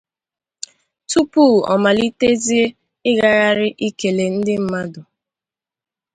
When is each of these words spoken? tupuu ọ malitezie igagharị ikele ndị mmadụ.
tupuu 1.09 1.55
ọ 1.71 1.73
malitezie 1.83 2.65
igagharị 3.09 3.67
ikele 3.87 4.25
ndị 4.35 4.53
mmadụ. 4.61 5.01